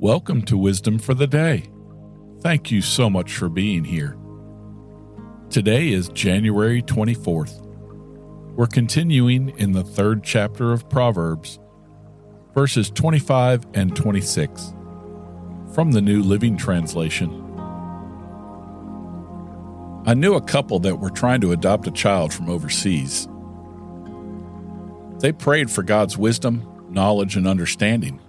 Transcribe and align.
Welcome 0.00 0.42
to 0.42 0.56
Wisdom 0.56 1.00
for 1.00 1.12
the 1.12 1.26
Day. 1.26 1.64
Thank 2.40 2.70
you 2.70 2.82
so 2.82 3.10
much 3.10 3.34
for 3.34 3.48
being 3.48 3.82
here. 3.82 4.16
Today 5.50 5.88
is 5.88 6.08
January 6.10 6.82
24th. 6.82 7.66
We're 8.54 8.68
continuing 8.68 9.48
in 9.58 9.72
the 9.72 9.82
third 9.82 10.22
chapter 10.22 10.72
of 10.72 10.88
Proverbs, 10.88 11.58
verses 12.54 12.90
25 12.90 13.66
and 13.74 13.96
26, 13.96 14.72
from 15.74 15.90
the 15.90 16.00
New 16.00 16.22
Living 16.22 16.56
Translation. 16.56 17.30
I 20.06 20.14
knew 20.14 20.34
a 20.34 20.40
couple 20.40 20.78
that 20.78 21.00
were 21.00 21.10
trying 21.10 21.40
to 21.40 21.50
adopt 21.50 21.88
a 21.88 21.90
child 21.90 22.32
from 22.32 22.48
overseas. 22.48 23.26
They 25.18 25.32
prayed 25.32 25.72
for 25.72 25.82
God's 25.82 26.16
wisdom, 26.16 26.86
knowledge, 26.88 27.34
and 27.34 27.48
understanding. 27.48 28.20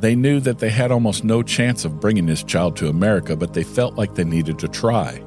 They 0.00 0.16
knew 0.16 0.40
that 0.40 0.58
they 0.58 0.70
had 0.70 0.90
almost 0.90 1.24
no 1.24 1.42
chance 1.42 1.84
of 1.84 2.00
bringing 2.00 2.24
this 2.24 2.42
child 2.42 2.76
to 2.76 2.88
America, 2.88 3.36
but 3.36 3.52
they 3.52 3.62
felt 3.62 3.96
like 3.96 4.14
they 4.14 4.24
needed 4.24 4.58
to 4.60 4.68
try. 4.68 5.22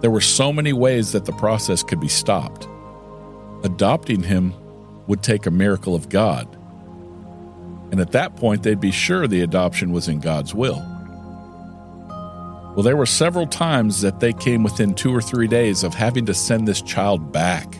There 0.00 0.10
were 0.10 0.20
so 0.20 0.52
many 0.52 0.74
ways 0.74 1.12
that 1.12 1.24
the 1.24 1.32
process 1.32 1.82
could 1.82 2.00
be 2.00 2.08
stopped. 2.08 2.68
Adopting 3.64 4.22
him 4.22 4.52
would 5.06 5.22
take 5.22 5.46
a 5.46 5.50
miracle 5.50 5.94
of 5.94 6.10
God. 6.10 6.46
And 7.90 7.98
at 7.98 8.12
that 8.12 8.36
point, 8.36 8.62
they'd 8.62 8.78
be 8.78 8.92
sure 8.92 9.26
the 9.26 9.40
adoption 9.40 9.90
was 9.90 10.06
in 10.06 10.20
God's 10.20 10.54
will. 10.54 10.84
Well, 12.74 12.82
there 12.82 12.96
were 12.96 13.06
several 13.06 13.46
times 13.46 14.02
that 14.02 14.20
they 14.20 14.32
came 14.32 14.62
within 14.62 14.94
two 14.94 15.14
or 15.14 15.20
three 15.20 15.48
days 15.48 15.82
of 15.82 15.94
having 15.94 16.26
to 16.26 16.34
send 16.34 16.68
this 16.68 16.82
child 16.82 17.32
back. 17.32 17.74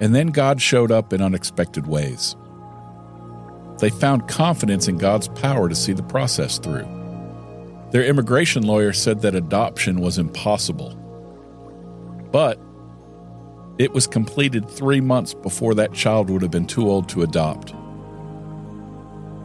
And 0.00 0.14
then 0.14 0.28
God 0.28 0.60
showed 0.60 0.90
up 0.90 1.12
in 1.12 1.22
unexpected 1.22 1.86
ways. 1.86 2.36
They 3.78 3.90
found 3.90 4.28
confidence 4.28 4.88
in 4.88 4.98
God's 4.98 5.28
power 5.28 5.68
to 5.68 5.74
see 5.74 5.92
the 5.92 6.02
process 6.02 6.58
through. 6.58 6.86
Their 7.90 8.04
immigration 8.04 8.64
lawyer 8.64 8.92
said 8.92 9.22
that 9.22 9.34
adoption 9.34 10.00
was 10.00 10.18
impossible. 10.18 10.94
But 12.32 12.60
it 13.78 13.92
was 13.92 14.06
completed 14.06 14.68
three 14.68 15.00
months 15.00 15.32
before 15.32 15.74
that 15.76 15.94
child 15.94 16.28
would 16.28 16.42
have 16.42 16.50
been 16.50 16.66
too 16.66 16.90
old 16.90 17.08
to 17.10 17.22
adopt. 17.22 17.70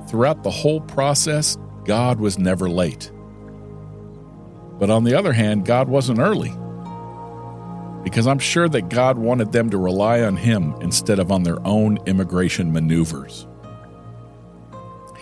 Throughout 0.09 0.43
the 0.43 0.51
whole 0.51 0.81
process, 0.81 1.57
God 1.85 2.19
was 2.19 2.37
never 2.39 2.69
late. 2.69 3.11
But 4.79 4.89
on 4.89 5.03
the 5.03 5.13
other 5.13 5.33
hand, 5.33 5.65
God 5.65 5.87
wasn't 5.87 6.19
early 6.19 6.51
because 8.03 8.27
I'm 8.27 8.39
sure 8.39 8.67
that 8.67 8.89
God 8.89 9.17
wanted 9.17 9.51
them 9.51 9.69
to 9.69 9.77
rely 9.77 10.21
on 10.21 10.35
Him 10.35 10.75
instead 10.81 11.19
of 11.19 11.31
on 11.31 11.43
their 11.43 11.65
own 11.65 11.99
immigration 12.05 12.73
maneuvers. 12.73 13.47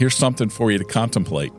Here's 0.02 0.18
something 0.18 0.50
for 0.50 0.72
you 0.72 0.80
to 0.80 0.84
contemplate 0.84 1.54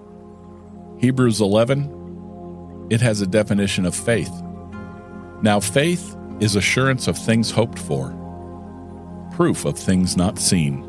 Hebrews 0.98 1.40
11, 1.40 2.88
it 2.90 3.00
has 3.00 3.20
a 3.20 3.26
definition 3.28 3.86
of 3.86 3.94
faith. 3.94 4.32
Now, 5.42 5.60
faith 5.60 6.16
is 6.40 6.56
assurance 6.56 7.06
of 7.06 7.16
things 7.16 7.52
hoped 7.52 7.78
for, 7.78 8.08
proof 9.30 9.64
of 9.64 9.78
things 9.78 10.16
not 10.16 10.40
seen. 10.40 10.84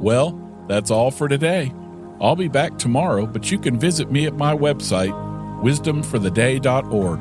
Well, 0.00 0.40
that's 0.68 0.90
all 0.90 1.10
for 1.10 1.28
today. 1.28 1.70
I'll 2.18 2.34
be 2.34 2.48
back 2.48 2.78
tomorrow, 2.78 3.26
but 3.26 3.50
you 3.50 3.58
can 3.58 3.78
visit 3.78 4.10
me 4.10 4.24
at 4.24 4.38
my 4.38 4.56
website, 4.56 5.12
wisdomfortheday.org. 5.60 7.20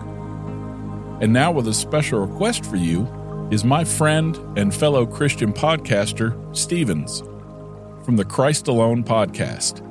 And 1.21 1.33
now, 1.33 1.51
with 1.51 1.67
a 1.67 1.73
special 1.73 2.25
request 2.25 2.63
for 2.63 2.77
you, 2.77 3.09
is 3.51 3.65
my 3.65 3.83
friend 3.83 4.37
and 4.57 4.73
fellow 4.73 5.05
Christian 5.05 5.51
podcaster, 5.51 6.55
Stevens, 6.55 7.23
from 8.05 8.17
the 8.17 8.23
Christ 8.23 8.67
Alone 8.67 9.03
podcast. 9.03 9.81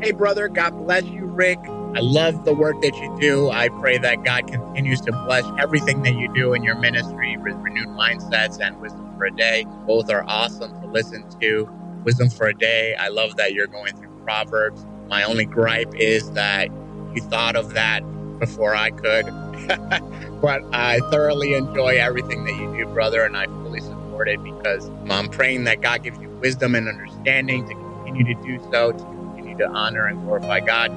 Hey, 0.00 0.12
brother, 0.12 0.48
God 0.48 0.70
bless 0.70 1.02
you, 1.04 1.24
Rick. 1.24 1.58
I 1.94 1.98
love 1.98 2.44
the 2.44 2.54
work 2.54 2.80
that 2.82 2.96
you 2.96 3.16
do. 3.20 3.50
I 3.50 3.68
pray 3.68 3.98
that 3.98 4.22
God 4.22 4.46
continues 4.46 5.00
to 5.02 5.12
bless 5.26 5.44
everything 5.58 6.02
that 6.04 6.14
you 6.14 6.32
do 6.32 6.54
in 6.54 6.62
your 6.62 6.76
ministry 6.76 7.36
with 7.36 7.54
renewed 7.56 7.88
mindsets 7.88 8.60
and 8.60 8.80
wisdom 8.80 9.12
for 9.18 9.24
a 9.24 9.32
day. 9.32 9.66
Both 9.86 10.08
are 10.08 10.24
awesome 10.28 10.80
to 10.80 10.86
listen 10.86 11.28
to. 11.40 11.68
Wisdom 12.04 12.30
for 12.30 12.46
a 12.46 12.54
day. 12.54 12.94
I 12.94 13.08
love 13.08 13.36
that 13.36 13.54
you're 13.54 13.66
going 13.66 13.96
through 13.96 14.16
Proverbs. 14.22 14.86
My 15.08 15.24
only 15.24 15.44
gripe 15.44 15.92
is 15.96 16.30
that 16.32 16.68
you 17.12 17.22
thought 17.22 17.56
of 17.56 17.74
that 17.74 18.00
before 18.38 18.76
I 18.76 18.90
could. 18.90 19.26
but 20.40 20.62
I 20.72 21.00
thoroughly 21.10 21.54
enjoy 21.54 21.96
everything 21.98 22.44
that 22.44 22.54
you 22.54 22.72
do, 22.76 22.86
brother, 22.86 23.24
and 23.24 23.36
I 23.36 23.46
fully 23.46 23.80
support 23.80 24.01
because 24.42 24.90
I'm 25.10 25.28
praying 25.28 25.64
that 25.64 25.80
God 25.80 26.02
gives 26.02 26.18
you 26.18 26.28
wisdom 26.40 26.74
and 26.74 26.88
understanding 26.88 27.66
to 27.68 27.74
continue 27.74 28.34
to 28.34 28.42
do 28.42 28.58
so, 28.70 28.92
to 28.92 29.04
continue 29.04 29.56
to 29.58 29.68
honor 29.68 30.06
and 30.06 30.22
glorify 30.22 30.60
God. 30.60 30.90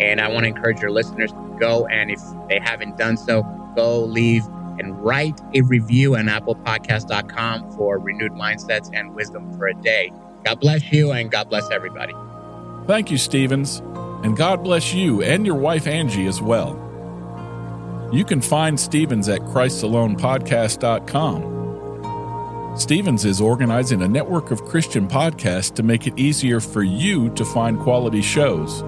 And 0.00 0.20
I 0.20 0.28
want 0.28 0.44
to 0.44 0.48
encourage 0.48 0.80
your 0.80 0.90
listeners 0.90 1.32
to 1.32 1.56
go 1.58 1.86
and 1.86 2.10
if 2.10 2.20
they 2.48 2.58
haven't 2.58 2.96
done 2.96 3.16
so, 3.16 3.42
go 3.76 4.04
leave 4.04 4.44
and 4.78 4.98
write 5.04 5.40
a 5.54 5.60
review 5.62 6.16
on 6.16 6.26
applepodcast.com 6.26 7.72
for 7.72 7.98
renewed 7.98 8.32
mindsets 8.32 8.90
and 8.92 9.14
wisdom 9.14 9.52
for 9.56 9.68
a 9.68 9.74
day. 9.74 10.12
God 10.44 10.60
bless 10.60 10.90
you 10.90 11.12
and 11.12 11.30
God 11.30 11.50
bless 11.50 11.70
everybody. 11.70 12.14
Thank 12.86 13.10
you, 13.10 13.18
Stevens. 13.18 13.82
And 14.24 14.34
God 14.36 14.64
bless 14.64 14.94
you 14.94 15.22
and 15.22 15.46
your 15.46 15.54
wife 15.54 15.86
Angie 15.86 16.26
as 16.26 16.42
well. 16.42 16.88
You 18.12 18.24
can 18.24 18.40
find 18.40 18.80
Stevens 18.80 19.28
at 19.28 19.42
ChristAlonePodcast.com. 19.42 21.59
Stevens 22.76 23.24
is 23.24 23.40
organizing 23.40 24.02
a 24.02 24.08
network 24.08 24.52
of 24.52 24.64
Christian 24.64 25.08
podcasts 25.08 25.74
to 25.74 25.82
make 25.82 26.06
it 26.06 26.16
easier 26.16 26.60
for 26.60 26.82
you 26.82 27.28
to 27.30 27.44
find 27.44 27.78
quality 27.80 28.22
shows, 28.22 28.84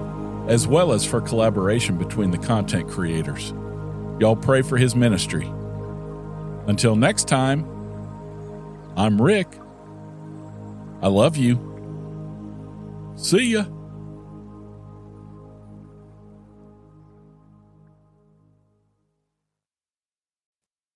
as 0.47 0.65
well 0.67 0.93
as 0.93 1.05
for 1.05 1.19
collaboration 1.19 1.97
between 1.97 2.31
the 2.31 2.37
content 2.37 2.89
creators. 2.89 3.53
Y'all 4.19 4.37
pray 4.37 4.61
for 4.61 4.77
his 4.77 4.95
ministry. 4.95 5.51
Until 6.65 6.95
next 6.95 7.27
time, 7.27 7.65
I'm 8.95 9.21
Rick. 9.21 9.47
I 11.01 11.07
love 11.07 11.35
you. 11.35 11.59
See 13.17 13.51
ya. 13.51 13.65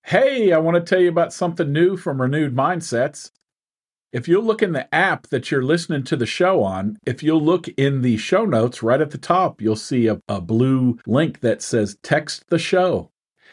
Hey, 0.08 0.52
I 0.52 0.58
want 0.58 0.74
to 0.74 0.80
tell 0.80 1.02
you 1.02 1.10
about 1.10 1.34
something 1.34 1.70
new 1.70 1.98
from 1.98 2.22
Renewed 2.22 2.56
Mindsets. 2.56 3.30
If 4.10 4.26
you'll 4.26 4.42
look 4.42 4.62
in 4.62 4.72
the 4.72 4.92
app 4.94 5.26
that 5.26 5.50
you're 5.50 5.62
listening 5.62 6.02
to 6.04 6.16
the 6.16 6.24
show 6.24 6.62
on, 6.62 6.96
if 7.04 7.22
you'll 7.22 7.42
look 7.42 7.68
in 7.68 8.00
the 8.00 8.16
show 8.16 8.46
notes 8.46 8.82
right 8.82 9.02
at 9.02 9.10
the 9.10 9.18
top, 9.18 9.60
you'll 9.60 9.76
see 9.76 10.06
a, 10.06 10.22
a 10.26 10.40
blue 10.40 10.98
link 11.06 11.40
that 11.40 11.60
says 11.60 11.98
text 12.02 12.48
the 12.48 12.58
show. 12.58 13.10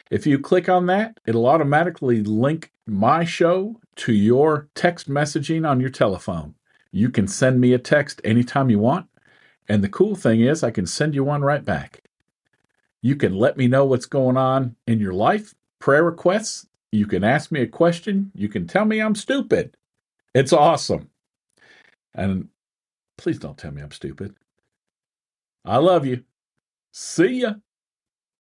If 0.09 0.25
you 0.25 0.39
click 0.39 0.69
on 0.69 0.85
that, 0.85 1.19
it'll 1.25 1.45
automatically 1.45 2.23
link 2.23 2.71
my 2.87 3.25
show 3.25 3.81
to 3.97 4.13
your 4.13 4.69
text 4.75 5.09
messaging 5.09 5.69
on 5.69 5.81
your 5.81 5.89
telephone. 5.89 6.55
You 6.89 7.09
can 7.09 7.27
send 7.27 7.59
me 7.59 7.73
a 7.73 7.79
text 7.79 8.21
anytime 8.23 8.69
you 8.69 8.79
want. 8.79 9.07
And 9.67 9.83
the 9.83 9.89
cool 9.89 10.15
thing 10.15 10.39
is, 10.39 10.63
I 10.63 10.71
can 10.71 10.85
send 10.85 11.15
you 11.15 11.25
one 11.25 11.41
right 11.41 11.65
back. 11.65 12.05
You 13.01 13.17
can 13.17 13.35
let 13.35 13.57
me 13.57 13.67
know 13.67 13.83
what's 13.83 14.05
going 14.05 14.37
on 14.37 14.77
in 14.87 15.01
your 15.01 15.13
life 15.13 15.53
prayer 15.85 16.03
requests. 16.03 16.65
You 16.91 17.05
can 17.05 17.23
ask 17.23 17.51
me 17.51 17.61
a 17.61 17.67
question. 17.67 18.31
You 18.33 18.49
can 18.49 18.65
tell 18.65 18.85
me 18.85 18.99
I'm 18.99 19.13
stupid. 19.13 19.77
It's 20.33 20.51
awesome. 20.51 21.11
And 22.15 22.47
please 23.19 23.37
don't 23.37 23.55
tell 23.55 23.69
me 23.69 23.83
I'm 23.83 23.91
stupid. 23.91 24.33
I 25.63 25.77
love 25.77 26.03
you. 26.03 26.23
See 26.91 27.41
ya. 27.41 27.53